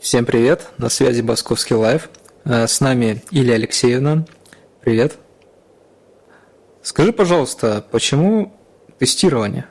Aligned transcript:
Всем 0.00 0.24
привет, 0.24 0.70
на 0.78 0.88
связи 0.88 1.20
Басковский 1.20 1.76
Лайв. 1.76 2.08
Э, 2.46 2.66
с 2.66 2.80
нами 2.80 3.22
Илья 3.30 3.56
Алексеевна. 3.56 4.24
Привет. 4.80 5.18
Скажи, 6.82 7.12
пожалуйста, 7.12 7.84
почему 7.90 8.50
тестирование? 8.98 9.66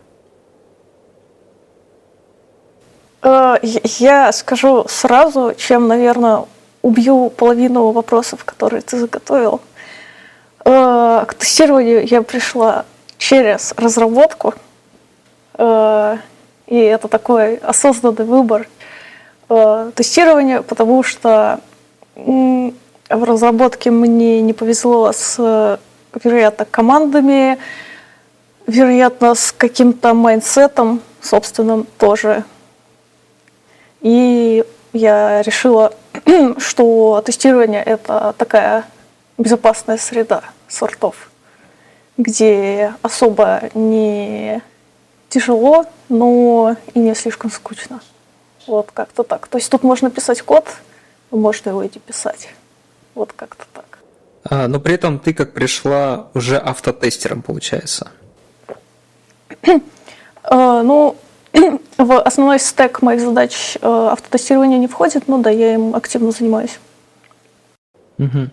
Э, 3.24 3.56
я 3.64 4.32
скажу 4.32 4.86
сразу, 4.88 5.56
чем, 5.58 5.88
наверное, 5.88 6.46
убью 6.84 7.32
половину 7.32 7.90
вопросов, 7.90 8.46
которые 8.46 8.84
ты 8.84 9.00
заготовил. 9.00 9.62
Э, 10.64 11.26
к 11.28 11.34
тестированию 11.34 12.06
я 12.06 12.22
пришла 12.22 12.86
через 13.18 13.74
разработку, 13.78 14.54
и 15.58 16.78
это 16.78 17.08
такой 17.08 17.56
осознанный 17.56 18.26
выбор– 18.26 18.70
э, 19.50 19.92
тестирования, 19.96 20.62
потому 20.62 21.04
что 21.04 21.60
в 22.16 22.74
разработке 23.10 23.92
мне 23.92 24.42
не 24.42 24.54
повезло 24.54 25.12
с, 25.12 25.80
вероятно, 26.24 26.66
командами, 26.66 27.58
вероятно, 28.68 29.36
с 29.36 29.52
каким-то 29.52 30.14
майндсетом 30.14 31.02
собственным 31.22 31.88
тоже. 31.98 32.44
И 34.02 34.64
я 34.94 35.42
решила, 35.42 35.94
что 36.58 37.22
тестирование— 37.26 37.84
это 37.86 38.34
такая 38.38 38.86
безопасная 39.38 39.98
среда 39.98 40.44
sort 40.68 41.03
of, 41.03 41.30
где 42.18 42.94
особо 43.02 43.62
не 43.74 44.62
тяжело, 45.30 45.86
но 46.10 46.76
и 46.94 47.00
не 47.00 47.16
слишком 47.16 47.52
скучно. 47.52 48.02
Вот 48.70 48.92
как-то 48.92 49.24
так. 49.24 49.48
То 49.48 49.58
есть 49.58 49.72
тут 49.72 49.82
можно 49.82 50.12
писать 50.12 50.44
код, 50.44 50.64
можно 51.32 51.72
его 51.72 51.86
идти 51.88 51.98
писать. 51.98 52.50
Вот 53.16 53.34
как-то 53.34 53.66
так. 53.74 53.98
А, 54.44 54.68
но 54.68 54.80
при 54.80 54.94
этом 54.94 55.18
ты 55.18 55.34
как 55.34 55.54
пришла 55.54 56.30
уже 56.36 56.56
автотестером, 56.58 57.42
получается. 57.42 58.12
а, 60.44 60.84
ну, 60.84 61.16
в 61.98 62.22
основной 62.22 62.60
стек 62.60 63.02
моих 63.02 63.22
задач 63.22 63.76
э, 63.82 63.88
автотестирование 63.88 64.78
не 64.78 64.88
входит, 64.88 65.28
но 65.28 65.40
да, 65.40 65.50
я 65.50 65.74
им 65.74 65.96
активно 65.96 66.32
занимаюсь. 66.32 66.80
Угу. 68.20 68.50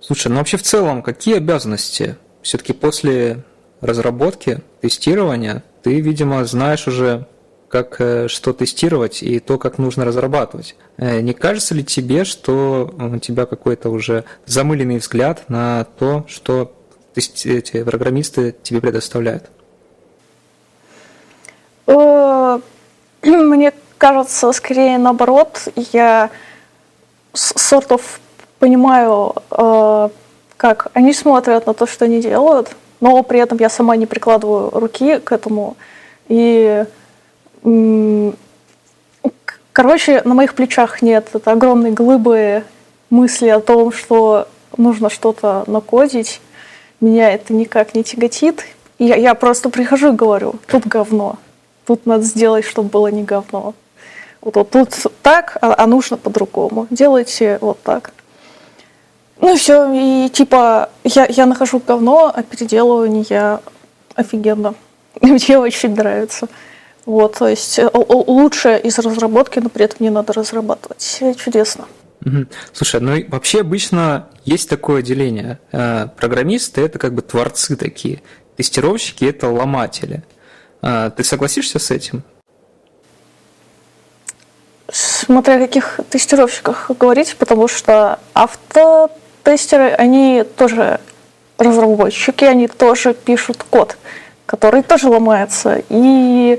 Слушай, 0.00 0.28
ну 0.28 0.36
вообще 0.36 0.58
в 0.58 0.62
целом, 0.62 1.02
какие 1.02 1.38
обязанности 1.38 2.16
все-таки 2.42 2.72
после 2.72 3.42
разработки, 3.80 4.60
тестирования, 4.80 5.64
ты, 5.82 6.00
видимо, 6.00 6.44
знаешь 6.44 6.86
уже 6.86 7.26
как 7.70 8.00
э, 8.00 8.26
что 8.28 8.52
тестировать 8.52 9.22
и 9.22 9.38
то, 9.38 9.56
как 9.56 9.78
нужно 9.78 10.04
разрабатывать. 10.04 10.74
Э, 10.96 11.20
не 11.20 11.32
кажется 11.32 11.74
ли 11.74 11.84
тебе, 11.84 12.24
что 12.24 12.92
у 12.98 13.18
тебя 13.18 13.46
какой-то 13.46 13.90
уже 13.90 14.24
замыленный 14.44 14.98
взгляд 14.98 15.48
на 15.48 15.84
то, 15.98 16.24
что 16.26 16.72
эти 17.14 17.82
программисты 17.84 18.56
тебе 18.62 18.80
предоставляют? 18.80 19.44
Э, 21.86 22.60
мне 23.22 23.72
кажется, 23.98 24.50
скорее 24.52 24.98
наоборот. 24.98 25.68
Я 25.92 26.30
сортов 27.32 28.20
понимаю, 28.58 29.36
как 30.56 30.88
они 30.92 31.12
смотрят 31.14 31.66
на 31.66 31.74
то, 31.74 31.86
что 31.86 32.06
они 32.06 32.20
делают, 32.20 32.70
но 33.00 33.22
при 33.22 33.38
этом 33.38 33.58
я 33.58 33.70
сама 33.70 33.94
не 33.96 34.06
прикладываю 34.06 34.70
руки 34.70 35.20
к 35.20 35.30
этому. 35.30 35.76
И 36.28 36.84
Короче, 39.72 40.22
на 40.24 40.34
моих 40.34 40.54
плечах 40.54 41.02
нет 41.02 41.28
это 41.32 41.52
огромной 41.52 41.92
глыбы 41.92 42.64
мысли 43.08 43.48
о 43.48 43.60
том, 43.60 43.92
что 43.92 44.48
нужно 44.76 45.10
что-то 45.10 45.64
накодить. 45.66 46.40
Меня 47.00 47.30
это 47.30 47.52
никак 47.52 47.94
не 47.94 48.04
тяготит. 48.04 48.64
И 48.98 49.06
я, 49.06 49.16
я 49.16 49.34
просто 49.34 49.70
прихожу 49.70 50.12
и 50.12 50.16
говорю, 50.16 50.56
тут 50.66 50.86
говно. 50.86 51.38
Тут 51.86 52.06
надо 52.06 52.22
сделать, 52.22 52.64
чтобы 52.64 52.88
было 52.90 53.08
не 53.08 53.22
говно. 53.22 53.74
Вот, 54.42 54.56
вот 54.56 54.70
тут 54.70 54.90
так, 55.22 55.56
а, 55.60 55.74
а 55.76 55.86
нужно 55.86 56.16
по-другому. 56.16 56.86
Делайте 56.90 57.58
вот 57.60 57.82
так. 57.82 58.12
Ну 59.40 59.56
все, 59.56 59.90
и 59.92 60.28
типа 60.28 60.90
я, 61.04 61.26
я 61.26 61.46
нахожу 61.46 61.80
говно, 61.84 62.30
а 62.34 62.42
переделывание 62.42 63.60
офигенно. 64.14 64.74
Мне 65.20 65.58
очень 65.58 65.94
нравится. 65.94 66.48
Вот, 67.06 67.38
то 67.38 67.48
есть 67.48 67.78
э, 67.78 67.88
лучше 67.94 68.80
из 68.82 68.98
разработки, 68.98 69.58
но 69.58 69.68
при 69.68 69.84
этом 69.84 69.98
не 70.00 70.10
надо 70.10 70.32
разрабатывать. 70.32 71.22
Чудесно. 71.38 71.86
Слушай, 72.72 73.00
ну 73.00 73.24
вообще 73.28 73.60
обычно 73.60 74.28
есть 74.44 74.68
такое 74.68 75.02
деление. 75.02 75.58
Э, 75.72 76.08
программисты 76.16 76.82
это 76.82 76.98
как 76.98 77.14
бы 77.14 77.22
творцы 77.22 77.76
такие, 77.76 78.22
тестировщики 78.56 79.24
это 79.24 79.48
ломатели. 79.48 80.22
Э, 80.82 81.10
ты 81.16 81.24
согласишься 81.24 81.78
с 81.78 81.90
этим? 81.90 82.22
Смотря 84.92 85.56
о 85.56 85.58
каких 85.60 86.00
тестировщиках 86.10 86.90
говорить, 86.90 87.36
потому 87.38 87.68
что 87.68 88.18
автотестеры, 88.34 89.90
они 89.90 90.44
тоже 90.56 91.00
разработчики, 91.58 92.44
они 92.44 92.68
тоже 92.68 93.14
пишут 93.14 93.64
код 93.70 93.96
который 94.50 94.82
тоже 94.82 95.08
ломается. 95.08 95.80
И 95.90 96.58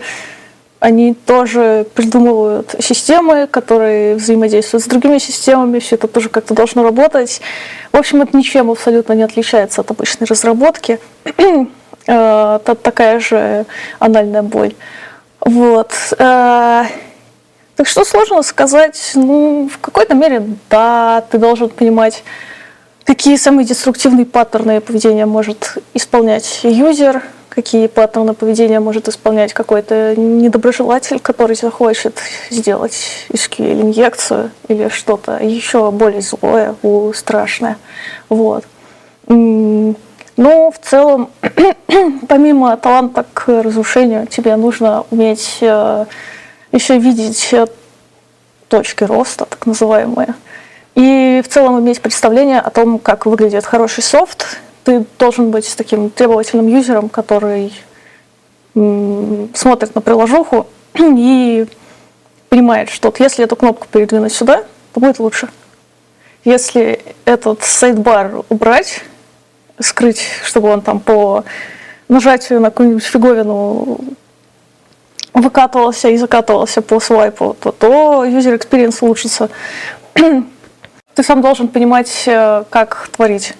они 0.79 1.13
тоже 1.13 1.85
придумывают 1.93 2.73
системы, 2.79 3.47
которые 3.47 4.15
взаимодействуют 4.15 4.85
с 4.85 4.87
другими 4.87 5.17
системами, 5.17 5.79
все 5.79 5.95
это 5.95 6.07
тоже 6.07 6.29
как-то 6.29 6.53
должно 6.53 6.83
работать. 6.83 7.41
В 7.91 7.97
общем, 7.97 8.21
это 8.21 8.37
ничем 8.37 8.71
абсолютно 8.71 9.11
не 9.11 9.23
отличается 9.23 9.81
от 9.81 9.91
обычной 9.91 10.25
разработки. 10.25 10.99
Это 12.07 12.75
такая 12.81 13.19
же 13.19 13.65
анальная 13.99 14.41
боль. 14.41 14.73
Вот. 15.41 15.91
Э, 16.17 16.85
так 17.75 17.87
что 17.87 18.03
сложно 18.03 18.41
сказать, 18.41 19.11
ну, 19.13 19.69
в 19.71 19.77
какой-то 19.79 20.15
мере, 20.15 20.43
да, 20.69 21.23
ты 21.29 21.37
должен 21.37 21.69
понимать, 21.69 22.23
какие 23.03 23.35
самые 23.35 23.67
деструктивные 23.67 24.25
паттерны 24.25 24.81
поведения 24.81 25.27
может 25.27 25.77
исполнять 25.93 26.61
юзер, 26.63 27.21
какие 27.51 27.87
паттерны 27.87 28.33
поведения 28.33 28.79
может 28.79 29.09
исполнять 29.09 29.53
какой-то 29.53 30.15
недоброжелатель, 30.15 31.19
который 31.19 31.55
захочет 31.55 32.17
сделать 32.49 33.27
SQL-инъекцию 33.29 34.51
или 34.69 34.87
что-то 34.87 35.37
еще 35.37 35.91
более 35.91 36.21
злое, 36.21 36.75
страшное. 37.13 37.77
Вот. 38.29 38.63
Но 39.27 40.71
в 40.71 40.79
целом, 40.81 41.29
помимо 42.29 42.77
таланта 42.77 43.25
к 43.33 43.61
разрушению, 43.61 44.27
тебе 44.27 44.55
нужно 44.55 45.03
уметь 45.11 45.57
э, 45.59 46.05
еще 46.71 46.97
видеть 46.97 47.49
э, 47.51 47.67
точки 48.69 49.03
роста, 49.03 49.45
так 49.45 49.65
называемые, 49.65 50.35
и 50.95 51.43
в 51.45 51.49
целом 51.49 51.81
иметь 51.81 52.01
представление 52.01 52.59
о 52.59 52.69
том, 52.69 52.97
как 52.97 53.25
выглядит 53.25 53.65
хороший 53.65 54.03
софт, 54.03 54.61
ты 54.83 55.05
должен 55.19 55.51
быть 55.51 55.73
таким 55.75 56.09
требовательным 56.09 56.67
юзером, 56.67 57.09
который 57.09 57.73
смотрит 58.73 59.95
на 59.95 60.01
приложуху 60.01 60.67
и 60.97 61.67
понимает, 62.49 62.89
что 62.89 63.09
вот 63.09 63.19
если 63.19 63.43
эту 63.43 63.55
кнопку 63.55 63.87
передвинуть 63.91 64.33
сюда, 64.33 64.63
то 64.93 64.99
будет 64.99 65.19
лучше. 65.19 65.49
Если 66.43 67.01
этот 67.25 67.63
сайдбар 67.63 68.43
убрать, 68.49 69.01
скрыть, 69.79 70.21
чтобы 70.43 70.69
он 70.69 70.81
там 70.81 70.99
по 70.99 71.43
нажатию 72.07 72.59
на 72.59 72.71
какую-нибудь 72.71 73.03
фиговину 73.03 73.99
выкатывался 75.33 76.09
и 76.09 76.17
закатывался 76.17 76.81
по 76.81 76.99
свайпу, 76.99 77.55
то, 77.59 77.71
то 77.71 78.25
user 78.25 78.57
experience 78.57 78.97
улучшится. 79.01 79.49
Ты 80.13 81.23
сам 81.23 81.41
должен 81.41 81.67
понимать, 81.67 82.23
э, 82.25 82.63
как 82.69 83.09
творить. 83.11 83.53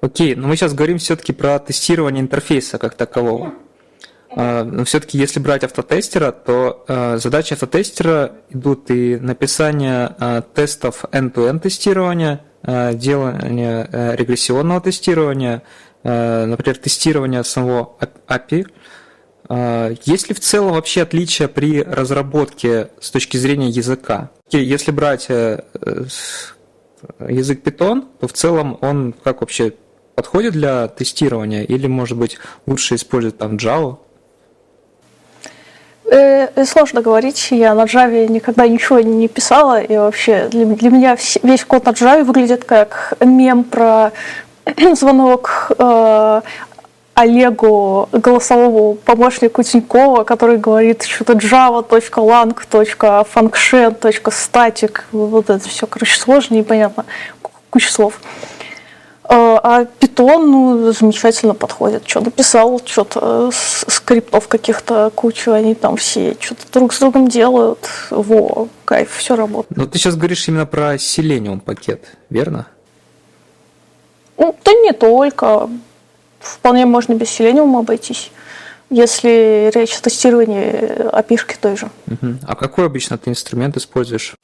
Окей, 0.00 0.34
но 0.34 0.48
мы 0.48 0.56
сейчас 0.56 0.74
говорим 0.74 0.98
все-таки 0.98 1.32
про 1.32 1.58
тестирование 1.58 2.22
интерфейса 2.22 2.78
как 2.78 2.94
такового. 2.94 3.54
А, 4.30 4.64
но 4.64 4.84
все-таки, 4.84 5.16
если 5.16 5.40
брать 5.40 5.64
автотестера, 5.64 6.30
то 6.30 6.84
а, 6.88 7.16
задачи 7.16 7.54
автотестера 7.54 8.32
идут 8.50 8.90
и 8.90 9.16
написание 9.16 10.14
а, 10.18 10.42
тестов 10.42 11.04
end-to-end 11.10 11.60
тестирования, 11.60 12.42
делание 12.94 14.16
регрессионного 14.16 14.80
тестирования, 14.80 15.62
например, 16.02 16.76
тестирование 16.78 17.44
самого 17.44 17.96
API. 18.26 18.66
Есть 20.04 20.28
ли 20.28 20.34
в 20.34 20.40
целом 20.40 20.72
вообще 20.72 21.02
отличия 21.02 21.46
при 21.46 21.80
разработке 21.80 22.88
с 23.00 23.12
точки 23.12 23.36
зрения 23.36 23.68
языка? 23.68 24.30
Если 24.50 24.90
брать 24.90 25.26
э, 25.28 25.62
язык 27.20 27.62
Python, 27.62 28.04
то 28.18 28.26
в 28.26 28.32
целом 28.32 28.78
он 28.80 29.14
как 29.22 29.42
вообще 29.42 29.74
подходит 30.16 30.54
для 30.54 30.88
тестирования 30.88 31.62
или, 31.62 31.86
может 31.86 32.18
быть, 32.18 32.38
лучше 32.66 32.96
использовать 32.96 33.38
там 33.38 33.56
Java? 33.56 33.98
Э, 36.10 36.64
сложно 36.64 37.02
говорить, 37.02 37.48
я 37.50 37.74
на 37.74 37.84
Java 37.84 38.26
никогда 38.26 38.66
ничего 38.66 39.00
не 39.00 39.28
писала, 39.28 39.80
и 39.80 39.96
вообще 39.96 40.48
для, 40.48 40.64
для 40.64 40.90
меня 40.90 41.16
весь 41.42 41.64
код 41.64 41.84
на 41.84 41.90
Java 41.90 42.24
выглядит 42.24 42.64
как 42.64 43.14
мем 43.20 43.62
про 43.62 44.12
звонок 44.94 45.72
э, 45.78 46.40
Олегу, 47.14 48.08
голосовому 48.12 48.94
помощнику 48.94 49.62
Тинькова, 49.62 50.24
который 50.24 50.58
говорит 50.58 51.02
что-то 51.02 51.34
java.lang, 51.34 52.54
function, 52.64 53.98
static, 54.00 55.00
вот 55.12 55.50
это 55.50 55.68
все, 55.68 55.86
короче, 55.86 56.18
сложно, 56.18 56.54
непонятно, 56.54 57.04
куча 57.70 57.92
слов. 57.92 58.20
А, 58.20 58.55
а 59.28 59.84
питон, 59.84 60.50
ну, 60.50 60.92
замечательно 60.92 61.54
подходит. 61.54 62.04
Что 62.06 62.20
написал, 62.20 62.80
что-то 62.84 63.50
скриптов 63.52 64.48
каких-то 64.48 65.10
кучу, 65.14 65.52
они 65.52 65.74
там 65.74 65.96
все 65.96 66.36
что-то 66.38 66.62
друг 66.72 66.92
с 66.92 67.00
другом 67.00 67.28
делают. 67.28 67.88
Во, 68.10 68.68
кайф, 68.84 69.16
все 69.16 69.36
работает. 69.36 69.76
Но 69.76 69.86
ты 69.86 69.98
сейчас 69.98 70.16
говоришь 70.16 70.46
именно 70.48 70.66
про 70.66 70.94
Selenium 70.94 71.60
пакет, 71.60 72.04
верно? 72.30 72.66
Ну, 74.38 74.56
да 74.64 74.72
не 74.72 74.92
только. 74.92 75.68
Вполне 76.40 76.86
можно 76.86 77.14
без 77.14 77.28
Selenium 77.28 77.78
обойтись, 77.78 78.30
если 78.90 79.70
речь 79.74 79.96
о 79.96 80.02
тестировании 80.02 81.10
api 81.12 81.38
той 81.60 81.76
же. 81.76 81.90
Угу. 82.06 82.36
А 82.46 82.54
какой 82.54 82.86
обычно 82.86 83.18
ты 83.18 83.30
инструмент 83.30 83.76
используешь? 83.76 84.34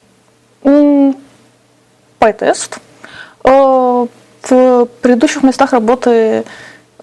PyTest. 0.62 2.76
А, 2.76 2.76
в 4.42 4.86
предыдущих 5.00 5.42
местах 5.42 5.72
работы 5.72 6.44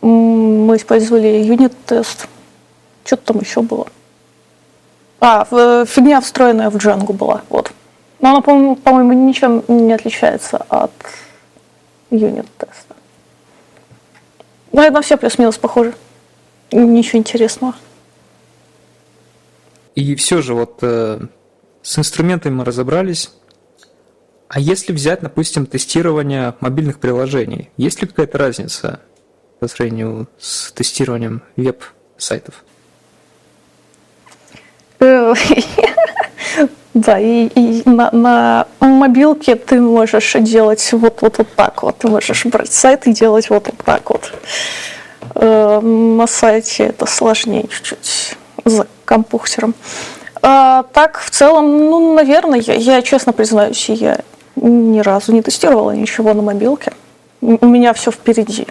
мы 0.02 0.76
использовали 0.78 1.28
юнит-тест. 1.28 2.28
Что-то 3.06 3.34
там 3.34 3.42
еще 3.42 3.62
было. 3.62 3.88
А, 5.20 5.46
фигня 5.86 6.22
встроенная 6.22 6.70
в 6.70 6.76
Django 6.76 7.14
была. 7.14 7.42
Вот. 7.50 7.72
Но 8.22 8.30
она, 8.30 8.42
по-моему, 8.42 9.14
ничем 9.14 9.64
не 9.68 9.94
отличается 9.94 10.58
от 10.70 10.92
юнит-теста. 12.12 12.96
Наверное, 14.72 15.02
все 15.02 15.18
плюс-минус 15.18 15.58
похоже. 15.58 15.94
Ничего 16.72 17.20
интересного. 17.20 17.76
И 19.96 20.16
все 20.16 20.42
же 20.42 20.54
вот 20.54 20.80
э, 20.82 21.20
с 21.82 21.98
инструментами 21.98 22.54
мы 22.54 22.66
разобрались. 22.66 23.32
А 24.50 24.60
если 24.60 24.92
взять, 24.94 25.22
допустим, 25.22 25.68
тестирование 25.68 26.56
мобильных 26.60 27.00
приложений, 27.00 27.70
есть 27.78 28.02
ли 28.02 28.08
какая-то 28.08 28.40
разница 28.40 29.00
по 29.60 29.68
сравнению 29.68 30.28
с 30.40 30.72
тестированием 30.72 31.44
веб-сайтов? 31.56 32.66
Да, 36.96 37.20
и, 37.20 37.46
и 37.56 37.84
на, 37.88 38.10
на 38.12 38.68
мобилке 38.80 39.56
ты 39.56 39.80
можешь 39.80 40.34
делать 40.40 40.92
вот, 40.92 41.22
вот, 41.22 41.38
вот 41.38 41.48
так 41.56 41.84
вот. 41.84 42.00
Ты 42.00 42.08
можешь 42.08 42.46
брать 42.48 42.74
сайт 42.74 43.06
и 43.06 43.14
делать 43.14 43.50
вот, 43.52 43.68
вот 43.68 43.86
так 43.86 44.10
вот. 44.10 44.34
Э, 45.36 45.80
на 45.80 46.26
сайте 46.26 46.86
это 46.86 47.06
сложнее 47.06 47.68
чуть-чуть 47.70 48.36
за 48.66 48.88
компьютером. 49.06 49.76
А 50.42 50.84
так, 50.92 51.20
в 51.20 51.30
целом, 51.30 51.78
ну, 51.78 52.16
наверное, 52.16 52.60
я, 52.60 52.74
я 52.74 53.02
честно 53.04 53.34
признаюсь, 53.34 53.88
я 53.90 54.20
ни 54.62 55.00
разу 55.00 55.32
не 55.34 55.42
тестировала 55.42 55.92
ничего 55.92 56.34
на 56.34 56.42
мобилке. 56.42 56.94
У 57.42 57.66
меня 57.66 57.94
все 57.94 58.12
впереди. 58.12 58.68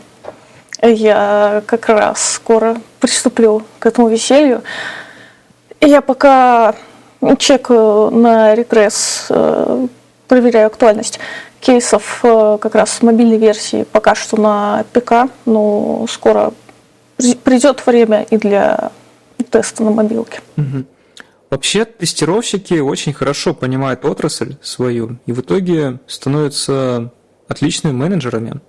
Я 0.82 1.62
как 1.66 1.88
раз 1.88 2.34
скоро 2.34 2.76
приступлю 3.00 3.62
к 3.78 3.86
этому 3.86 4.08
веселью. 4.08 4.62
Я 5.80 6.00
пока 6.00 6.74
чекаю 7.38 8.10
на 8.10 8.54
регресс, 8.54 9.26
э, 9.30 9.86
проверяю 10.28 10.68
актуальность 10.68 11.18
кейсов 11.60 12.20
э, 12.22 12.58
как 12.60 12.74
раз 12.74 13.02
мобильной 13.02 13.38
версии 13.38 13.84
пока 13.84 14.14
что 14.14 14.40
на 14.40 14.84
ПК, 14.92 15.30
но 15.44 16.06
скоро 16.08 16.52
придет 17.42 17.84
время 17.86 18.26
и 18.30 18.36
для 18.36 18.90
теста 19.50 19.82
на 19.82 19.90
мобилке. 19.90 20.40
Угу. 20.56 20.84
Вообще 21.50 21.86
тестировщики 21.86 22.74
очень 22.74 23.14
хорошо 23.14 23.54
понимают 23.54 24.04
отрасль 24.04 24.56
свою 24.60 25.18
и 25.24 25.32
в 25.32 25.40
итоге 25.40 25.98
становятся 26.06 27.12
отличными 27.48 27.94
менеджерами. 27.94 28.60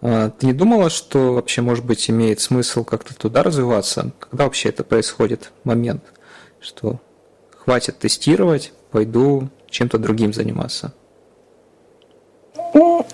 А, 0.00 0.30
ты 0.30 0.46
не 0.46 0.52
думала, 0.52 0.88
что 0.88 1.34
вообще, 1.34 1.62
может 1.62 1.84
быть, 1.84 2.08
имеет 2.08 2.40
смысл 2.40 2.84
как-то 2.84 3.14
туда 3.14 3.42
развиваться? 3.42 4.12
Когда 4.20 4.44
вообще 4.44 4.68
это 4.68 4.84
происходит, 4.84 5.50
момент, 5.64 6.04
что 6.60 7.00
хватит 7.56 7.98
тестировать, 7.98 8.72
пойду 8.92 9.48
чем-то 9.68 9.98
другим 9.98 10.32
заниматься? 10.32 10.94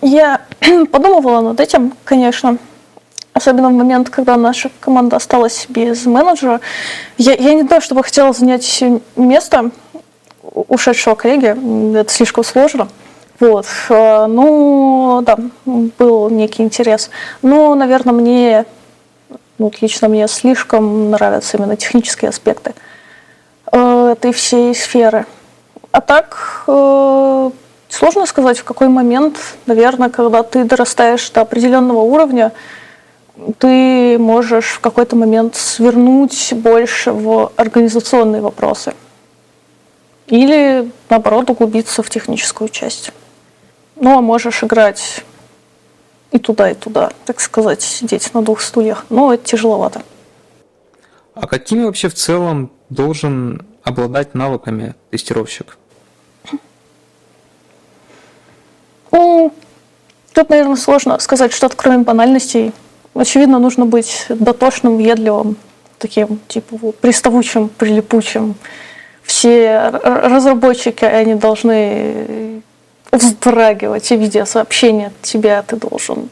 Я 0.02 0.46
подумывала 0.92 1.40
над 1.40 1.60
этим, 1.60 1.94
конечно. 2.04 2.58
Особенно 3.34 3.68
в 3.68 3.72
момент, 3.72 4.10
когда 4.10 4.36
наша 4.36 4.70
команда 4.78 5.16
осталась 5.16 5.66
без 5.68 6.06
менеджера. 6.06 6.60
Я, 7.18 7.34
я 7.34 7.54
не 7.54 7.64
то, 7.64 7.80
чтобы 7.80 8.04
хотела 8.04 8.32
занять 8.32 8.82
место 9.16 9.72
ушедшего 10.42 11.16
коллеги, 11.16 11.96
это 11.98 12.12
слишком 12.12 12.44
сложно. 12.44 12.88
Вот. 13.40 13.66
Э, 13.90 14.26
ну, 14.26 15.20
да, 15.26 15.36
был 15.64 16.30
некий 16.30 16.62
интерес. 16.62 17.10
Но, 17.42 17.74
наверное, 17.74 18.14
мне, 18.14 18.66
ну, 19.58 19.72
лично 19.80 20.06
мне 20.06 20.28
слишком 20.28 21.10
нравятся 21.10 21.56
именно 21.56 21.76
технические 21.76 22.28
аспекты 22.28 22.72
э, 23.72 24.12
этой 24.12 24.32
всей 24.32 24.76
сферы. 24.76 25.26
А 25.90 26.00
так, 26.00 26.62
э, 26.68 27.50
сложно 27.88 28.26
сказать, 28.26 28.58
в 28.58 28.64
какой 28.64 28.88
момент, 28.88 29.38
наверное, 29.66 30.08
когда 30.08 30.44
ты 30.44 30.62
дорастаешь 30.62 31.28
до 31.30 31.40
определенного 31.40 32.02
уровня, 32.02 32.52
ты 33.58 34.18
можешь 34.18 34.72
в 34.72 34.80
какой-то 34.80 35.16
момент 35.16 35.56
свернуть 35.56 36.52
больше 36.54 37.12
в 37.12 37.52
организационные 37.56 38.40
вопросы. 38.40 38.94
Или, 40.26 40.90
наоборот, 41.10 41.50
углубиться 41.50 42.02
в 42.02 42.10
техническую 42.10 42.68
часть. 42.68 43.12
Ну, 43.96 44.16
а 44.16 44.20
можешь 44.20 44.62
играть 44.64 45.24
и 46.30 46.38
туда, 46.38 46.70
и 46.70 46.74
туда, 46.74 47.12
так 47.26 47.40
сказать, 47.40 47.82
сидеть 47.82 48.32
на 48.34 48.42
двух 48.42 48.60
стульях. 48.60 49.04
Но 49.10 49.34
это 49.34 49.44
тяжеловато. 49.44 50.02
А 51.34 51.46
какими 51.46 51.84
вообще 51.84 52.08
в 52.08 52.14
целом 52.14 52.70
должен 52.88 53.66
обладать 53.82 54.34
навыками 54.34 54.94
тестировщик? 55.10 55.76
Ну, 59.10 59.52
тут, 60.32 60.48
наверное, 60.48 60.76
сложно 60.76 61.18
сказать 61.18 61.52
что-то, 61.52 61.76
кроме 61.76 61.98
банальностей 61.98 62.72
очевидно, 63.14 63.58
нужно 63.58 63.86
быть 63.86 64.26
дотошным, 64.28 64.96
въедливым, 64.96 65.56
таким, 65.98 66.40
типа, 66.48 66.92
приставучим, 67.00 67.68
прилипучим. 67.68 68.54
Все 69.22 69.90
разработчики, 69.90 71.04
они 71.04 71.34
должны 71.34 72.62
вздрагивать 73.10 74.10
и 74.10 74.16
видя 74.16 74.44
сообщение 74.44 75.08
от 75.08 75.22
тебя, 75.22 75.62
ты 75.62 75.76
должен 75.76 76.28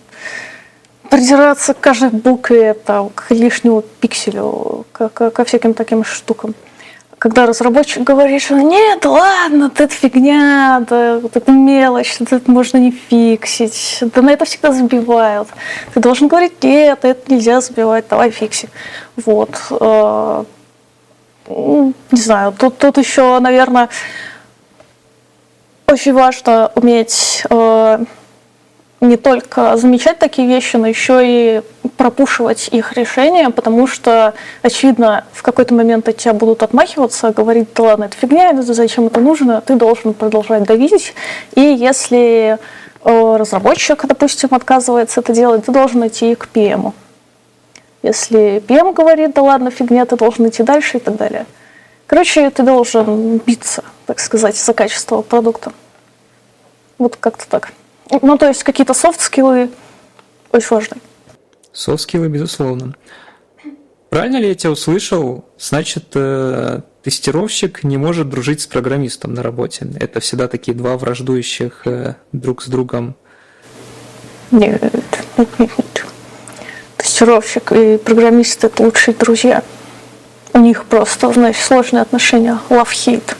придираться 1.11 1.75
к 1.75 1.81
каждой 1.81 2.11
букве, 2.11 2.75
там, 2.75 3.11
к 3.11 3.31
лишнему 3.31 3.83
пикселю, 4.01 4.87
ко, 4.93 5.09
ко, 5.09 5.31
ко 5.31 5.45
всяким 5.45 5.75
таким 5.75 6.05
штукам 6.05 6.55
когда 7.23 7.47
разработчик 7.47 8.03
говорит, 8.03 8.43
что 8.43 8.61
нет, 8.61 9.05
ладно, 9.05 9.71
это 9.73 9.95
фигня, 9.95 10.85
да, 10.91 11.21
вот 11.21 11.37
это 11.37 11.53
мелочь, 11.53 12.17
это 12.19 12.41
можно 12.51 12.79
не 12.79 12.91
фиксить, 12.91 13.99
да 14.13 14.23
на 14.23 14.31
это 14.31 14.45
всегда 14.45 14.73
забивают. 14.73 15.47
Ты 15.95 16.01
должен 16.01 16.27
говорить, 16.27 16.61
нет, 16.65 17.05
это 17.05 17.33
нельзя 17.33 17.61
забивать, 17.61 18.07
давай 18.11 18.33
фикси. 18.33 18.69
Вот. 19.25 19.51
Э, 19.71 20.43
не 21.47 21.95
знаю, 22.11 22.57
тут, 22.59 22.79
тут 22.79 22.99
еще, 22.99 23.39
наверное, 23.39 23.89
очень 25.87 26.15
важно 26.15 26.73
уметь 26.75 27.45
э, 27.49 28.05
не 29.03 29.17
только 29.17 29.77
замечать 29.77 30.19
такие 30.19 30.47
вещи, 30.47 30.77
но 30.77 30.87
еще 30.87 31.21
и 31.25 31.63
пропушивать 31.97 32.69
их 32.69 32.93
решения, 32.93 33.51
потому 33.51 33.89
что, 33.89 34.33
очевидно, 34.63 35.25
в 35.33 35.43
какой-то 35.43 35.75
момент 35.75 36.09
от 36.09 36.19
тебя 36.19 36.33
будут 36.33 36.63
отмахиваться, 36.63 37.33
говорить, 37.33 37.69
да 37.75 37.83
ладно, 37.83 38.05
это 38.05 38.17
фигня, 38.17 38.63
зачем 38.63 39.07
это 39.09 39.21
нужно, 39.21 39.61
ты 39.61 39.75
должен 39.75 40.15
продолжать 40.15 40.63
давить. 40.63 41.15
И 41.57 41.61
если 41.61 42.59
э, 43.05 43.37
разработчик, 43.37 44.07
допустим, 44.07 44.51
отказывается 44.53 45.19
это 45.19 45.33
делать, 45.33 45.65
ты 45.65 45.73
должен 45.73 46.07
идти 46.07 46.37
к 46.37 46.49
PM. 46.55 46.93
Если 48.05 48.63
PM 48.69 48.95
говорит, 48.95 49.35
да 49.35 49.43
ладно, 49.43 49.73
фигня, 49.73 50.07
ты 50.07 50.17
должен 50.17 50.49
идти 50.49 50.63
дальше 50.63 50.99
и 50.99 51.01
так 51.01 51.17
далее. 51.17 51.47
Короче, 52.07 52.49
ты 52.51 52.63
должен 52.63 53.39
биться, 53.39 53.83
так 54.07 54.21
сказать, 54.21 54.57
за 54.57 54.73
качество 54.75 55.23
продукта. 55.23 55.73
Вот 56.99 57.17
как-то 57.17 57.49
так. 57.49 57.73
Ну, 58.21 58.37
то 58.37 58.49
есть 58.49 58.63
какие-то 58.63 58.95
софт-скиллы 58.95 59.71
очень 60.51 60.69
важны. 60.71 60.97
Софт-скиллы, 61.73 62.29
безусловно. 62.29 62.95
Правильно 64.11 64.37
ли 64.37 64.49
я 64.49 64.55
тебя 64.55 64.73
услышал? 64.73 65.47
Значит, 65.59 66.09
э, 66.15 66.81
тестировщик 67.03 67.83
не 67.83 67.97
может 67.97 68.29
дружить 68.29 68.61
с 68.61 68.67
программистом 68.67 69.33
на 69.33 69.43
работе. 69.43 69.89
Это 69.99 70.21
всегда 70.21 70.49
такие 70.49 70.77
два 70.77 70.99
враждующих 70.99 71.87
э, 71.87 72.17
друг 72.33 72.63
с 72.63 72.67
другом. 72.67 73.15
Нет, 74.51 74.83
нет, 74.83 75.05
нет, 75.39 75.59
нет. 75.59 76.07
Тестировщик 76.99 77.73
и 77.73 77.97
программист– 77.97 78.63
это 78.67 78.83
лучшие 78.83 79.15
друзья. 79.15 79.65
У 80.53 80.59
них 80.59 80.85
просто, 80.85 81.33
значит, 81.33 81.65
сложные 81.65 82.03
отношения, 82.03 82.59
love-hate. 82.69 83.35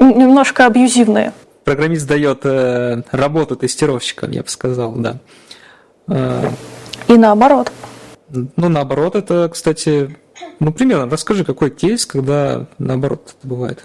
Немножко 0.00 0.66
абьюзивные. 0.66 1.32
Программист 1.66 2.06
дает 2.06 2.42
э, 2.44 3.02
работу 3.10 3.56
тестировщикам, 3.56 4.30
я 4.30 4.44
бы 4.44 4.48
сказал, 4.48 4.92
да. 4.92 5.18
И 7.08 7.16
наоборот. 7.16 7.72
Ну, 8.28 8.68
наоборот, 8.68 9.16
это, 9.16 9.50
кстати, 9.52 10.16
ну, 10.60 10.72
примерно, 10.72 11.10
расскажи, 11.10 11.44
какой 11.44 11.70
кейс, 11.70 12.06
когда 12.06 12.66
наоборот 12.78 13.34
это 13.36 13.48
бывает? 13.48 13.84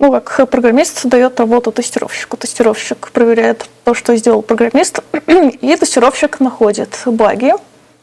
Ну, 0.00 0.10
как 0.10 0.50
программист 0.50 1.06
дает 1.06 1.38
работу 1.38 1.70
тестировщику. 1.70 2.36
Тестировщик 2.36 3.12
проверяет 3.12 3.70
то, 3.84 3.94
что 3.94 4.16
сделал 4.16 4.42
программист, 4.42 5.04
и 5.28 5.76
тестировщик 5.76 6.40
находит 6.40 7.00
баги, 7.06 7.52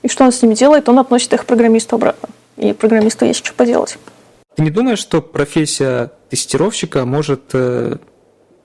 и 0.03 0.07
что 0.07 0.23
он 0.23 0.31
с 0.31 0.41
ними 0.41 0.53
делает, 0.53 0.87
он 0.87 0.99
относит 0.99 1.33
их 1.33 1.45
программисту 1.45 1.97
обратно. 1.97 2.29
И 2.55 2.71
программисту 2.71 3.25
есть 3.25 3.45
что 3.45 3.53
поделать. 3.53 3.97
Ты 4.55 4.63
не 4.63 4.69
думаешь, 4.69 4.99
что 4.99 5.21
профессия 5.21 6.11
тестировщика 6.29 7.05
может 7.05 7.41
э, 7.53 7.97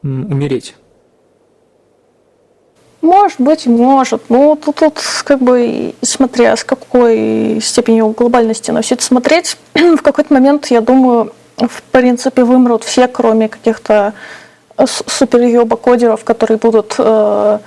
умереть? 0.03 0.75
Может 3.01 3.41
быть, 3.41 3.67
может. 3.67 4.23
Ну, 4.29 4.59
тут, 4.63 4.77
тут 4.77 5.01
как 5.25 5.41
бы, 5.41 5.95
смотря 6.03 6.57
с 6.57 6.65
какой 6.65 7.61
степенью 7.63 8.09
глобальности 8.09 8.71
на 8.71 8.83
все 8.83 8.97
это 8.97 9.05
смотреть, 9.05 9.57
в 9.75 10.03
какой-то 10.03 10.35
момент, 10.35 10.67
я 10.67 10.81
думаю, 10.81 11.33
в 11.57 11.83
принципе, 11.91 12.45
вымрут 12.45 12.85
все, 12.85 13.09
кроме 13.09 13.49
каких-то 13.49 14.15
суперъеба 14.87 15.77
кодеров, 15.77 16.25
которые 16.25 16.59
будут 16.59 16.95
э, 16.99 17.59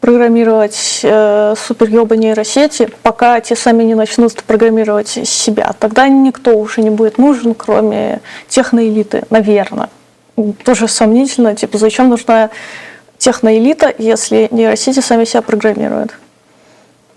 программировать 0.00 1.00
э, 1.02 1.54
суперъеба 1.56 2.16
нейросети, 2.16 2.90
пока 3.02 3.40
те 3.40 3.54
сами 3.54 3.84
не 3.84 3.94
начнут 3.94 4.42
программировать 4.44 5.08
себя. 5.08 5.74
Тогда 5.78 6.08
никто 6.08 6.56
уже 6.56 6.80
не 6.80 6.90
будет 6.90 7.18
нужен, 7.18 7.54
кроме 7.54 8.20
техноэлиты, 8.48 9.24
наверное. 9.30 9.90
Тоже 10.64 10.88
сомнительно, 10.88 11.54
типа, 11.54 11.76
зачем 11.76 12.08
нужна 12.08 12.50
техноэлита, 13.18 13.94
если 13.98 14.48
нейросети 14.50 15.00
сами 15.00 15.24
себя 15.24 15.42
программируют. 15.42 16.14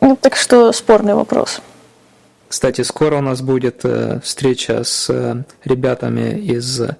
Ну, 0.01 0.17
так 0.17 0.35
что 0.35 0.73
спорный 0.73 1.15
вопрос. 1.15 1.61
Кстати, 2.49 2.81
скоро 2.81 3.17
у 3.17 3.21
нас 3.21 3.41
будет 3.41 3.79
э, 3.83 4.19
встреча 4.21 4.83
с 4.83 5.09
э, 5.09 5.43
ребятами 5.63 6.37
из 6.37 6.81
э, 6.81 6.95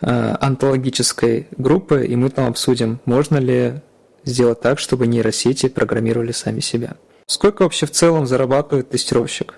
антологической 0.00 1.48
группы, 1.56 2.04
и 2.04 2.14
мы 2.14 2.28
там 2.28 2.48
обсудим, 2.48 3.00
можно 3.06 3.38
ли 3.38 3.80
сделать 4.24 4.60
так, 4.60 4.78
чтобы 4.78 5.06
нейросети 5.06 5.68
программировали 5.68 6.32
сами 6.32 6.60
себя. 6.60 6.96
Сколько 7.26 7.62
вообще 7.62 7.86
в 7.86 7.90
целом 7.90 8.26
зарабатывает 8.26 8.90
тестировщик? 8.90 9.54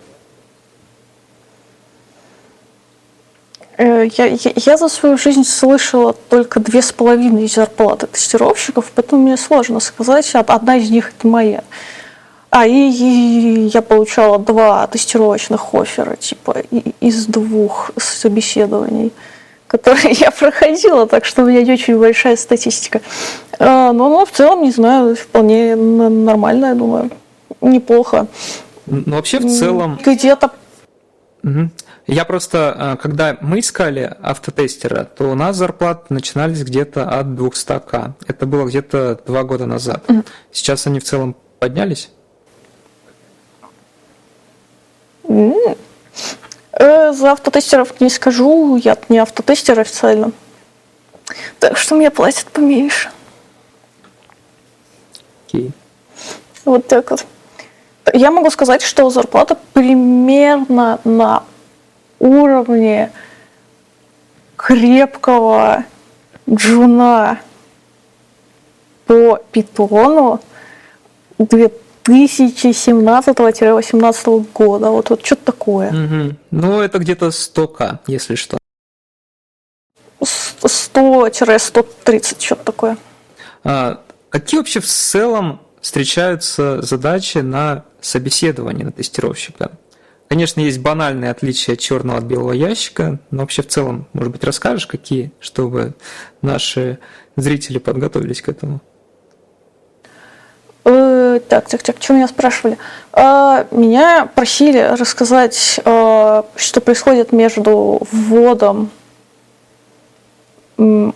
Э, 3.76 4.06
я, 4.16 4.26
я, 4.26 4.52
я 4.54 4.76
за 4.76 4.88
свою 4.88 5.16
жизнь 5.18 5.44
слышала 5.44 6.12
только 6.12 6.60
две 6.60 6.82
с 6.82 6.92
половиной 6.92 7.48
зарплаты 7.48 8.06
тестировщиков, 8.06 8.90
поэтому 8.94 9.22
мне 9.22 9.36
сложно 9.36 9.80
сказать. 9.80 10.30
Одна 10.34 10.76
из 10.76 10.90
них 10.90 11.12
это 11.16 11.26
моя. 11.26 11.64
А 12.50 12.66
и, 12.66 12.72
и 12.72 13.70
я 13.74 13.82
получала 13.82 14.38
два 14.38 14.86
тестировочных 14.86 15.74
оффера, 15.74 16.14
типа 16.14 16.58
из 17.00 17.26
двух 17.26 17.90
собеседований, 17.96 19.12
которые 19.74 20.12
я 20.20 20.30
проходила, 20.30 21.06
так 21.06 21.24
что 21.24 21.42
у 21.42 21.46
меня 21.46 21.62
не 21.62 21.72
очень 21.72 21.98
большая 21.98 22.36
статистика. 22.36 23.00
А, 23.58 23.92
но, 23.92 24.08
но 24.08 24.24
в 24.24 24.30
целом, 24.30 24.62
не 24.62 24.70
знаю, 24.70 25.16
вполне 25.16 25.74
нормально, 25.74 26.66
я 26.66 26.74
думаю, 26.74 27.10
неплохо. 27.60 28.28
Ну 28.86 29.16
вообще 29.16 29.38
в 29.40 29.50
целом... 29.50 29.98
Где-то 30.04 30.50
Угу. 31.42 31.70
Я 32.06 32.24
просто, 32.24 32.96
э, 32.96 33.02
когда 33.02 33.36
мы 33.42 33.58
искали 33.58 34.16
автотестера, 34.22 35.04
то 35.04 35.30
у 35.30 35.34
нас 35.34 35.56
зарплаты 35.56 36.14
начинались 36.14 36.62
где-то 36.62 37.06
от 37.06 37.26
200к. 37.26 38.12
Это 38.26 38.46
было 38.46 38.64
где-то 38.64 39.20
два 39.26 39.42
года 39.42 39.66
назад. 39.66 40.04
Угу. 40.08 40.22
Сейчас 40.52 40.86
они 40.86 41.00
в 41.00 41.04
целом 41.04 41.36
поднялись? 41.58 42.10
Mm. 45.24 45.76
За 46.78 47.32
автотестеров 47.32 48.00
не 48.00 48.10
скажу, 48.10 48.76
я 48.76 48.96
не 49.08 49.18
автотестер 49.18 49.78
официально. 49.78 50.32
Так 51.60 51.76
что 51.76 51.94
мне 51.94 52.10
платят 52.10 52.46
поменьше. 52.46 53.10
Okay. 55.48 55.70
Вот 56.64 56.88
так 56.88 57.10
вот. 57.10 57.24
Я 58.12 58.30
могу 58.30 58.50
сказать, 58.50 58.82
что 58.82 59.08
зарплата 59.08 59.56
примерно 59.72 60.98
на 61.04 61.44
уровне 62.18 63.12
крепкого 64.56 65.84
джуна 66.48 67.40
по 69.06 69.38
питону 69.52 70.40
2017-2018 72.04 74.46
года. 74.52 74.90
Вот, 74.90 75.10
вот 75.10 75.24
что-то 75.24 75.46
такое. 75.46 75.88
Угу. 75.88 76.36
Ну, 76.50 76.80
это 76.80 76.98
где-то 76.98 77.28
100к, 77.28 78.00
если 78.06 78.34
что. 78.34 78.58
100-130, 80.20 82.40
что-то 82.40 82.64
такое. 82.64 82.98
А, 83.64 84.02
какие 84.28 84.58
вообще 84.58 84.80
в 84.80 84.86
целом 84.86 85.60
встречаются 85.80 86.82
задачи 86.82 87.38
на 87.38 87.84
собеседование 88.00 88.84
на 88.86 88.92
тестировщика? 88.92 89.72
Конечно, 90.28 90.60
есть 90.60 90.80
банальные 90.80 91.30
отличия 91.30 91.76
черного 91.76 92.18
от 92.18 92.24
белого 92.24 92.52
ящика, 92.52 93.20
но 93.30 93.42
вообще 93.42 93.62
в 93.62 93.68
целом, 93.68 94.08
может 94.14 94.32
быть, 94.32 94.42
расскажешь, 94.42 94.86
какие, 94.86 95.32
чтобы 95.38 95.94
наши 96.40 96.98
зрители 97.36 97.78
подготовились 97.78 98.40
к 98.40 98.48
этому? 98.48 98.80
Так, 101.40 101.68
так, 101.68 101.82
так, 101.82 101.96
что 102.00 102.14
меня 102.14 102.28
спрашивали? 102.28 102.78
Э, 103.12 103.64
меня 103.70 104.28
просили 104.34 104.78
рассказать, 104.98 105.80
э, 105.84 106.42
что 106.56 106.80
происходит 106.80 107.32
между 107.32 108.00
вводом 108.10 108.90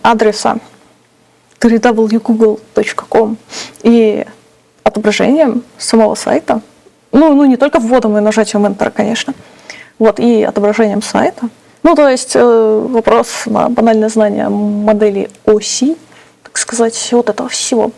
адреса 0.01 0.57
www.google.com 1.59 3.37
и 3.83 4.25
отображением 4.83 5.63
самого 5.77 6.15
сайта. 6.15 6.61
Ну, 7.11 7.33
ну, 7.33 7.45
не 7.45 7.57
только 7.57 7.79
вводом 7.79 8.17
и 8.17 8.21
нажатием 8.21 8.65
Enter, 8.65 8.91
конечно. 8.91 9.33
Вот, 9.97 10.19
и 10.19 10.43
отображением 10.43 11.01
сайта. 11.01 11.49
Ну, 11.83 11.95
то 11.95 12.07
есть 12.07 12.35
э, 12.35 12.87
вопрос 12.89 13.45
на 13.45 13.69
банальное 13.69 14.09
знание 14.09 14.49
модели 14.49 15.29
оси, 15.45 15.97
сказать, 16.59 17.09
вот 17.11 17.29
этого 17.29 17.49
всего. 17.49 17.91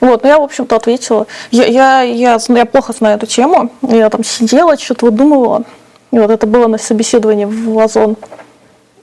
Вот, 0.00 0.22
ну 0.22 0.28
я, 0.28 0.38
в 0.38 0.42
общем-то, 0.42 0.76
ответила. 0.76 1.26
Я, 1.50 1.66
я, 1.66 2.02
я, 2.02 2.38
я 2.48 2.66
плохо 2.66 2.92
знаю 2.92 3.16
эту 3.16 3.26
тему. 3.26 3.70
Я 3.82 4.10
там 4.10 4.24
сидела, 4.24 4.76
что-то 4.76 5.06
выдумывала. 5.06 5.64
И 6.10 6.18
вот 6.18 6.30
это 6.30 6.46
было 6.46 6.66
на 6.66 6.78
собеседовании 6.78 7.44
в 7.44 7.78
Озон. 7.78 8.16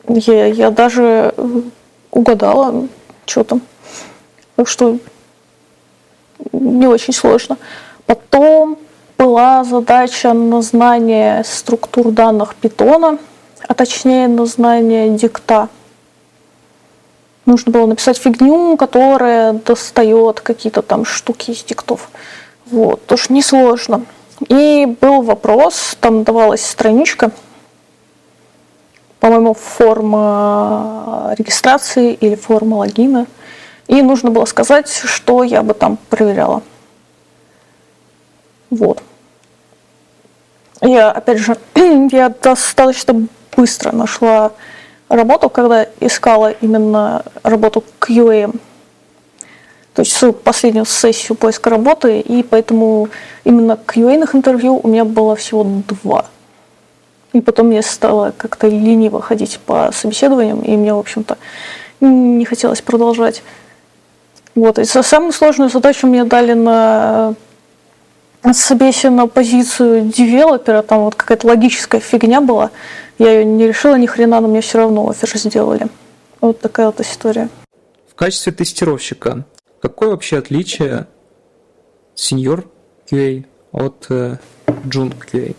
Я, 0.08 0.46
я 0.46 0.70
даже 0.72 1.34
угадала, 2.12 2.88
что 3.26 3.44
там. 3.44 3.62
Так 4.56 4.68
что 4.68 4.98
не 6.52 6.88
очень 6.88 7.14
сложно. 7.14 7.58
Потом 8.06 8.78
была 9.18 9.64
задача 9.64 10.34
на 10.34 10.62
знание 10.62 11.44
структур 11.44 12.12
данных 12.12 12.56
питона, 12.56 13.18
а 13.68 13.74
точнее 13.74 14.28
на 14.28 14.46
знание 14.46 15.10
дикта. 15.10 15.70
Нужно 17.46 17.72
было 17.72 17.86
написать 17.86 18.18
фигню, 18.18 18.76
которая 18.76 19.54
достает 19.54 20.42
какие-то 20.42 20.82
там 20.82 21.06
штуки 21.06 21.52
из 21.52 21.64
диктов. 21.64 22.10
Вот, 22.66 23.06
тоже 23.06 23.26
несложно. 23.30 24.06
И 24.48 24.98
был 25.00 25.22
вопрос, 25.22 25.96
там 26.02 26.24
давалась 26.24 26.66
страничка, 26.66 27.32
по-моему, 29.20 29.54
форма 29.54 31.34
регистрации 31.38 32.14
или 32.14 32.36
форма 32.36 32.76
логина. 32.78 33.28
И 33.88 34.02
нужно 34.02 34.32
было 34.32 34.46
сказать, 34.46 34.90
что 34.90 35.44
я 35.44 35.62
бы 35.62 35.76
там 35.76 35.98
проверяла. 36.10 36.64
Вот. 38.72 39.02
Я, 40.82 41.12
опять 41.12 41.38
же, 41.38 41.58
я 42.12 42.30
достаточно 42.30 43.28
быстро 43.56 43.92
нашла 43.92 44.52
работу, 45.10 45.50
когда 45.50 45.88
искала 46.00 46.52
именно 46.52 47.24
работу 47.44 47.84
QA. 48.00 48.54
То 49.94 50.02
есть 50.02 50.12
свою 50.12 50.34
последнюю 50.34 50.86
сессию 50.86 51.38
поиска 51.38 51.70
работы, 51.70 52.20
и 52.20 52.44
поэтому 52.44 53.08
именно 53.46 53.80
QA 53.88 54.28
интервью 54.34 54.80
у 54.84 54.88
меня 54.88 55.06
было 55.06 55.36
всего 55.36 55.64
два. 55.64 56.26
И 57.32 57.42
потом 57.42 57.68
мне 57.68 57.82
стало 57.82 58.34
как-то 58.36 58.68
лениво 58.68 59.22
ходить 59.22 59.60
по 59.66 59.92
собеседованиям, 59.94 60.62
и 60.62 60.76
мне, 60.76 60.94
в 60.94 61.00
общем-то, 61.00 61.38
не 62.02 62.46
хотелось 62.46 62.82
продолжать. 62.82 63.44
Вот. 64.54 64.80
И 64.80 64.86
самую 64.86 65.34
сложную 65.34 65.70
задачу 65.70 66.08
мне 66.08 66.24
дали 66.24 66.54
на 66.54 67.36
собесе 68.54 69.10
на 69.10 69.28
позицию 69.28 70.02
девелопера, 70.02 70.82
там 70.82 71.06
вот 71.06 71.16
какая-то 71.16 71.48
логическая 71.48 72.00
фигня 72.00 72.42
была. 72.42 72.72
Я 73.18 73.32
ее 73.32 73.46
не 73.46 73.68
решила 73.68 73.96
ни 73.96 74.06
хрена, 74.06 74.42
но 74.42 74.48
мне 74.48 74.62
все 74.62 74.80
равно 74.80 75.10
офер 75.10 75.38
сделали. 75.38 75.88
Вот 76.42 76.60
такая 76.60 76.88
вот 76.88 77.00
история. 77.00 77.50
В 78.10 78.16
качестве 78.16 78.52
тестировщика, 78.52 79.46
какое 79.82 80.10
вообще 80.10 80.38
отличие 80.38 81.08
сеньор 82.14 82.66
QA 83.10 83.46
от 83.72 84.06
э, 84.10 84.38
Джун 84.88 85.14
QA? 85.32 85.56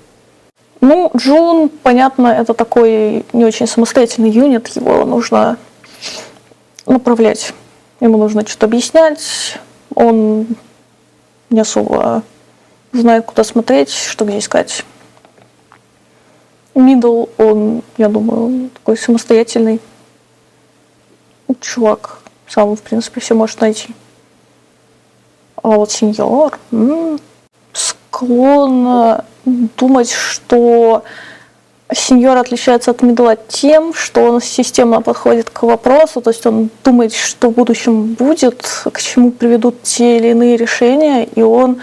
Ну, 0.81 1.11
Джун, 1.17 1.69
понятно, 1.69 2.29
это 2.29 2.55
такой 2.55 3.25
не 3.33 3.45
очень 3.45 3.67
самостоятельный 3.67 4.31
юнит, 4.31 4.69
его 4.69 5.05
нужно 5.05 5.57
направлять. 6.87 7.53
Ему 8.01 8.19
нужно 8.19 8.47
что-то 8.47 8.67
объяснять, 8.67 9.59
он 9.95 10.47
не 11.49 11.61
особо 11.61 12.23
знает, 12.93 13.25
куда 13.25 13.45
смотреть, 13.45 13.91
что 13.91 14.25
где 14.25 14.39
искать. 14.39 14.85
Мидл, 16.77 17.25
он, 17.39 17.83
я 17.97 18.09
думаю, 18.09 18.71
такой 18.75 18.99
самостоятельный 18.99 19.81
чувак. 21.61 22.19
Сам, 22.47 22.77
в 22.77 22.83
принципе, 22.83 23.21
все 23.21 23.35
может 23.35 23.61
найти. 23.63 23.89
А 25.63 25.71
вот 25.71 25.91
сеньор 25.91 26.59
м-м, 26.71 27.19
склонна 27.73 29.25
думать, 29.45 30.13
что 30.13 31.03
сеньор 31.93 32.37
отличается 32.37 32.91
от 32.91 33.01
мидла 33.01 33.37
тем, 33.37 33.95
что 33.95 34.23
он 34.23 34.43
системно 34.43 35.01
подходит 35.01 35.49
к 35.49 35.63
вопросу, 35.63 36.21
то 36.21 36.31
есть 36.31 36.45
он 36.45 36.69
думает, 36.85 37.15
что 37.15 37.49
в 37.49 37.55
будущем 37.55 38.15
будет, 38.15 38.63
к 38.93 39.01
чему 39.01 39.31
приведут 39.31 39.83
те 39.83 40.19
или 40.19 40.29
иные 40.29 40.57
решения, 40.57 41.25
и 41.25 41.41
он 41.41 41.81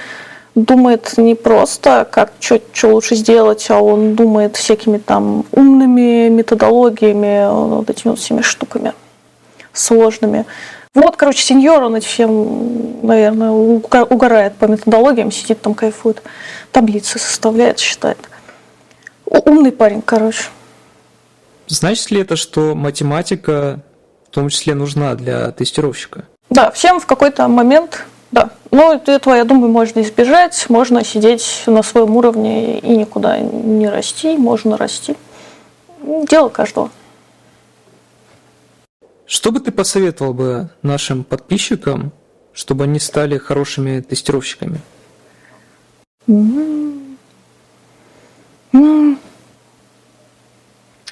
думает 0.56 1.18
не 1.18 1.36
просто, 1.36 2.08
как 2.10 2.32
что, 2.40 2.62
лучше 2.94 3.16
сделать, 3.16 3.66
а 3.70 3.80
он 3.82 4.16
думает 4.16 4.56
всякими 4.56 4.98
там 4.98 5.46
умными 5.52 6.30
методологиями, 6.30 7.48
вот 7.78 7.90
этими 7.90 8.12
вот 8.12 8.20
всеми 8.20 8.42
штуками 8.42 8.94
сложными. 9.74 10.46
Вот, 10.94 11.18
короче, 11.18 11.42
сеньор, 11.42 11.82
он 11.84 12.00
всем, 12.02 13.02
наверное, 13.02 13.50
угорает 13.50 14.56
по 14.56 14.66
методологиям, 14.66 15.32
сидит 15.32 15.62
там, 15.62 15.74
кайфует, 15.74 16.22
таблицы 16.72 17.18
составляет, 17.18 17.80
считает. 17.80 18.20
Умный 19.26 19.72
парень, 19.72 20.04
короче. 20.04 20.46
Значит 21.68 22.12
ли 22.12 22.22
это, 22.22 22.36
что 22.36 22.76
математика 22.76 23.80
в 24.30 24.34
том 24.34 24.50
числе 24.50 24.76
нужна 24.76 25.16
для 25.16 25.52
тестировщика? 25.52 26.26
Да, 26.52 26.70
всем 26.70 27.00
в 27.00 27.08
какой-то 27.08 27.48
момент 27.48 28.06
да, 28.34 28.50
ну 28.72 28.94
этого, 28.94 29.36
я 29.36 29.46
думаю, 29.46 29.72
можно 29.72 30.02
избежать, 30.02 30.66
можно 30.68 31.06
сидеть 31.06 31.62
на 31.68 31.84
своем 31.84 32.18
уровне 32.18 32.80
и 32.80 32.98
никуда 32.98 33.38
не 33.38 33.88
расти, 33.88 34.36
можно 34.38 34.76
расти. 34.76 35.16
Дело 36.02 36.50
каждого. 36.50 36.90
Что 39.28 39.52
бы 39.52 39.60
ты 39.60 39.72
посоветовал 39.72 40.34
бы 40.34 40.70
нашим 40.82 41.24
подписчикам, 41.24 42.12
чтобы 42.54 42.86
они 42.86 43.00
стали 43.00 43.38
хорошими 43.38 44.02
тестировщиками? 44.02 44.80
Mm-hmm. 46.28 47.04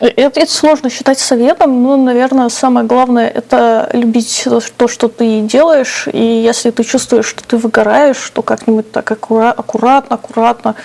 Это, 0.01 0.39
это 0.39 0.51
сложно 0.51 0.89
считать 0.89 1.19
советом, 1.19 1.83
но, 1.83 1.95
наверное, 1.95 2.49
самое 2.49 2.87
главное– 2.87 3.27
это 3.35 3.87
любить 3.93 4.47
то, 4.75 4.87
что 4.87 5.07
ты 5.07 5.41
делаешь, 5.41 6.07
и 6.11 6.23
если 6.23 6.71
ты 6.71 6.83
чувствуешь, 6.83 7.27
что 7.27 7.43
ты 7.43 7.57
выгораешь, 7.57 8.31
то 8.33 8.41
как-нибудь 8.41 8.91
так 8.91 9.11
аккуратно, 9.11 10.15
аккуратно, 10.15 10.75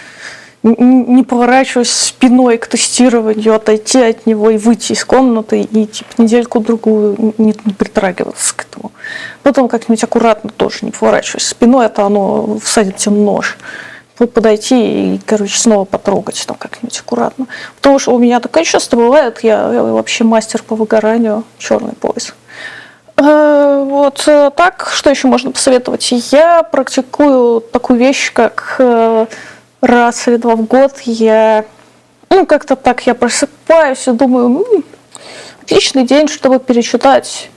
не 0.62 1.22
поворачиваясь 1.22 1.92
спиной 1.92 2.58
к 2.58 2.66
тестированию, 2.66 3.54
отойти 3.54 4.00
от 4.02 4.26
него 4.26 4.50
и 4.50 4.58
выйти 4.58 4.92
из 4.92 5.04
комнаты 5.04 5.62
и 5.62 5.86
типа 5.86 6.10
недельку-другую 6.18 7.34
не, 7.38 7.54
не 7.64 7.72
притрагиваться 7.72 8.54
к 8.54 8.66
этому. 8.66 8.92
Потом 9.42 9.68
как-нибудь 9.68 10.04
аккуратно 10.04 10.50
тоже 10.50 10.78
не 10.82 10.90
поворачиваясь 10.90 11.46
спиной, 11.46 11.86
это 11.86 12.04
оно 12.04 12.58
всадит 12.58 12.96
тебе 12.96 13.14
нож 13.14 13.56
подойти 14.18 15.14
и, 15.14 15.20
короче, 15.26 15.58
снова 15.58 15.84
потрогать 15.84 16.42
там 16.46 16.56
как-нибудь 16.56 16.98
аккуратно. 16.98 17.46
Потому 17.76 17.98
что 17.98 18.14
у 18.14 18.18
меня 18.18 18.40
такое 18.40 18.64
часто 18.64 18.96
бывает, 18.96 19.40
я, 19.42 19.72
я 19.72 19.82
вообще 19.82 20.24
мастер 20.24 20.62
по 20.62 20.74
выгоранию, 20.74 21.44
черный 21.58 21.92
пояс. 21.92 22.34
Э, 23.16 23.84
вот 23.86 24.24
э, 24.26 24.50
так, 24.56 24.90
что 24.92 25.10
еще 25.10 25.28
можно 25.28 25.50
посоветовать? 25.50 26.10
Я 26.32 26.62
практикую 26.62 27.60
такую 27.60 27.98
вещь, 27.98 28.32
как 28.32 28.76
э, 28.78 29.26
раз 29.80 30.28
или 30.28 30.36
два 30.36 30.56
в 30.56 30.64
год 30.64 30.92
я, 31.04 31.64
ну, 32.30 32.46
как-то 32.46 32.76
так 32.76 33.06
я 33.06 33.14
просыпаюсь 33.14 34.06
и 34.08 34.12
думаю, 34.12 34.64
отличный 35.62 36.04
день, 36.04 36.28
чтобы 36.28 36.58
перечитать 36.58 37.50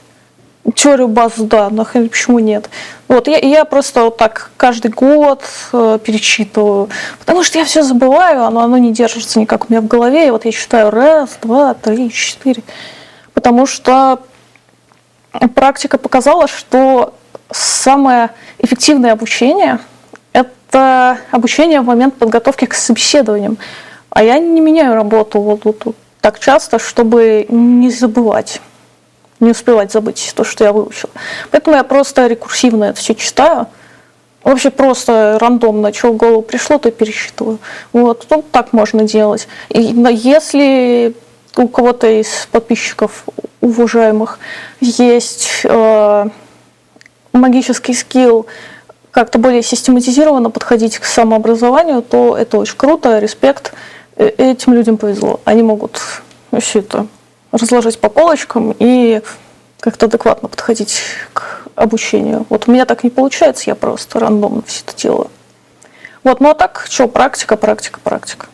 теорию 0.76 1.08
баз 1.08 1.34
данных, 1.38 1.94
почему 1.94 2.40
нет. 2.40 2.70
Вот, 3.08 3.28
я, 3.28 3.38
я 3.40 3.66
просто 3.66 4.04
вот 4.04 4.18
так 4.18 4.52
каждый 4.58 4.92
год 4.92 5.44
э, 5.74 6.00
перечитываю, 6.04 6.90
потому 7.20 7.44
что 7.44 7.60
я 7.60 7.66
все 7.66 7.84
забываю, 7.84 8.44
оно, 8.44 8.62
оно 8.62 8.78
не 8.78 8.92
держится 8.92 9.40
никак 9.40 9.66
у 9.66 9.74
меня 9.74 9.82
в 9.82 9.88
голове, 9.88 10.28
и 10.28 10.32
вот 10.32 10.46
я 10.46 10.52
читаю 10.52 10.92
раз, 10.92 11.38
два, 11.42 11.74
три, 11.74 12.12
четыре, 12.12 12.64
потому 13.34 13.66
что 13.66 14.20
практика 15.56 15.98
показала, 15.98 16.48
что 16.48 17.14
самое 17.52 18.32
эффективное 18.60 19.14
обучение– 19.14 19.80
это 20.34 21.20
обучение 21.32 21.82
в 21.82 21.86
момент 21.86 22.16
подготовки 22.16 22.66
к 22.66 22.74
собеседованиям. 22.74 23.58
А 24.10 24.24
я 24.24 24.40
не 24.40 24.62
меняю 24.62 24.96
работу 24.96 25.40
вот, 25.40 25.66
вот, 25.66 25.86
вот 25.86 25.96
так 26.22 26.40
часто, 26.40 26.80
чтобы 26.80 27.46
не 27.50 27.92
забывать 27.92 28.62
не 29.40 29.52
успевать 29.52 29.92
забыть 29.92 30.34
то, 30.36 30.44
что 30.44 30.64
я 30.64 30.74
выучила. 30.74 31.12
Поэтому 31.52 31.76
я 31.76 31.84
просто 31.84 32.28
рекурсивно 32.28 32.86
это 32.86 33.00
все 33.00 33.16
читаю. 33.16 33.68
Вообще 34.44 34.70
просто 34.70 35.38
рандомно, 35.40 35.94
что 35.94 36.14
в 36.14 36.18
голову 36.18 36.42
пришло, 36.42 36.78
то 36.78 36.92
пересчитываю. 36.92 37.60
Вот, 37.92 38.26
ну, 38.30 38.44
так 38.52 38.72
можно 38.74 39.04
делать. 39.04 39.48
И 39.70 39.82
если 39.82 41.14
у 41.58 41.68
кого-то 41.68 42.08
из 42.08 42.48
подписчиков 42.52 43.26
уважаемых 43.60 44.40
есть 44.80 45.50
э, 45.66 46.30
магический 47.34 47.94
скилл 47.94 48.46
как-то 49.12 49.40
более 49.40 49.62
систематизированно 49.62 50.50
подходить 50.50 51.00
к 51.00 51.06
самообразованию, 51.06 52.02
то 52.02 52.38
это 52.38 52.58
очень 52.58 52.78
круто, 52.78 53.20
респект. 53.20 53.74
Э, 54.16 54.30
этим 54.38 54.74
людям 54.74 54.98
повезло. 54.98 55.42
Они 55.44 55.64
могут 55.64 56.02
все 56.60 56.80
это 56.80 57.08
разложить 57.52 58.00
по 58.00 58.10
полочкам 58.10 58.76
и 58.78 59.22
как-то 59.80 60.08
адекватно 60.08 60.50
подходить 60.50 61.02
к 61.34 61.68
обучению. 61.76 62.46
Вот 62.50 62.68
у 62.68 62.72
меня 62.72 62.86
так 62.86 63.04
не 63.04 63.10
получается, 63.10 63.64
я 63.68 63.76
просто 63.76 64.20
рандомно 64.20 64.62
все 64.64 64.84
это 64.86 64.96
делаю. 64.96 65.30
Вот, 66.24 66.42
ну 66.42 66.50
а 66.50 66.54
так, 66.54 66.88
что, 66.90 67.08
практика, 67.08 67.56
практика, 67.56 68.00
практика. 68.04 68.48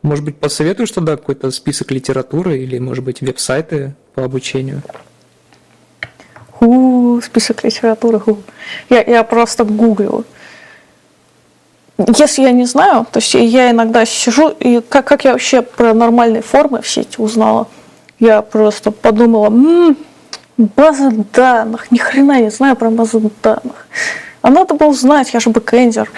Может 0.00 0.24
быть, 0.24 0.38
посоветуешь 0.38 0.90
тогда 0.90 1.16
какой-то 1.16 1.50
список 1.50 1.90
литературы 1.90 2.58
или, 2.58 2.78
может 2.78 3.04
быть, 3.04 3.20
веб-сайты 3.20 3.94
по 4.14 4.24
обучению? 4.24 4.82
У, 6.60 7.20
список 7.20 7.62
литературы. 7.64 8.20
У. 8.26 8.38
Я, 8.88 9.02
я 9.02 9.22
просто 9.24 9.64
гуглю. 9.64 10.24
Если 12.16 12.42
я 12.42 12.50
не 12.50 12.64
знаю, 12.64 13.06
то 13.12 13.18
есть 13.18 13.34
я 13.34 13.70
иногда 13.70 14.06
сижу, 14.06 14.48
и 14.48 14.80
как, 14.80 15.06
как 15.06 15.24
я 15.24 15.32
вообще 15.32 15.62
про 15.62 15.92
нормальные 15.92 16.42
формы 16.42 16.80
все 16.80 17.02
эти 17.02 17.20
узнала– 17.20 17.68
я 18.22 18.40
просто 18.40 18.92
подумала, 18.92 19.48
м-м, 19.48 19.96
база 20.56 21.10
данных, 21.10 21.90
ни 21.90 21.98
хрена 21.98 22.40
не 22.40 22.50
знаю 22.50 22.76
про 22.76 22.88
базы 22.88 23.20
данных. 23.42 23.88
А 24.42 24.50
надо 24.50 24.74
было 24.74 24.94
знать, 24.94 25.34
я 25.34 25.40
же 25.40 25.50
бэкэндер. 25.50 26.08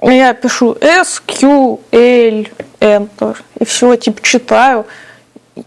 Я 0.00 0.32
пишу 0.32 0.72
SQL, 0.72 2.48
Enter, 2.80 3.36
и 3.58 3.64
все, 3.66 3.96
типа 3.96 4.22
читаю, 4.22 4.86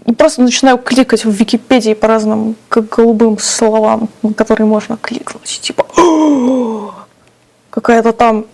и 0.08 0.12
просто 0.14 0.42
начинаю 0.42 0.80
кликать 0.80 1.24
в 1.24 1.30
Википедии 1.30 1.94
по 1.94 2.08
разным 2.08 2.56
как 2.68 2.90
голубым 2.90 3.38
словам, 3.38 4.10
на 4.24 4.34
которые 4.34 4.66
можно 4.66 4.98
кликнуть. 4.98 5.60
Типа, 5.62 5.86
какая-то 7.70 8.12
там 8.14 8.46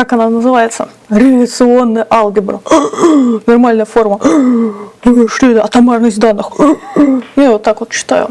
как 0.00 0.14
она 0.14 0.30
называется? 0.30 0.88
Реляционная 1.10 2.06
алгебра. 2.08 2.62
Нормальная 3.46 3.84
форма. 3.84 4.18
Что 5.28 5.46
это? 5.46 5.62
Атомарность 5.62 6.18
данных. 6.18 6.52
Я 7.36 7.50
вот 7.50 7.62
так 7.62 7.80
вот 7.80 7.90
читаю. 7.90 8.30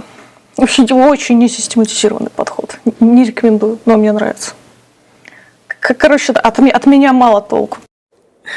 Вообще 0.58 0.82
очень 0.84 1.38
несистематизированный 1.38 2.32
подход. 2.32 2.80
Не 3.00 3.24
рекомендую, 3.24 3.78
но 3.86 3.98
мне 3.98 4.12
нравится. 4.12 4.54
Короче, 5.68 6.34
от, 6.34 6.60
от 6.60 6.86
меня 6.88 7.14
мало 7.14 7.40
толку. 7.40 7.78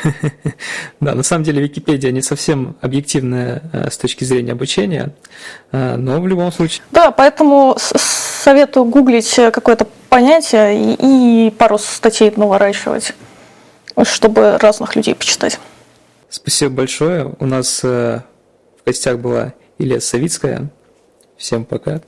Да, 1.01 1.15
на 1.15 1.23
самом 1.23 1.45
деле 1.45 1.63
Википедия 1.63 2.13
не 2.13 2.23
совсем 2.23 2.77
объективная 2.81 3.63
э, 3.73 3.91
с 3.91 3.99
точки 3.99 4.25
зрения 4.25 4.53
обучения, 4.53 5.15
э, 5.73 5.97
но 5.97 6.21
в 6.21 6.27
любом 6.29 6.53
случае. 6.53 6.83
Да, 6.91 7.11
поэтому 7.11 7.77
советую 7.79 8.87
гуглить 8.87 9.35
какое-то 9.35 9.87
понятие 10.09 10.95
и 10.95 11.51
пару 11.51 11.79
статей 11.79 12.33
наворачивать, 12.37 13.15
чтобы 14.05 14.59
разных 14.59 14.97
людей 14.97 15.15
почитать. 15.15 15.59
Спасибо 16.29 16.75
большое. 16.75 17.35
У 17.41 17.47
нас 17.47 17.83
в 17.83 18.23
гостях 18.87 19.19
была 19.19 19.55
Илья 19.79 20.01
Савицкая. 20.01 20.71
Всем 21.37 21.65
пока. 21.65 22.01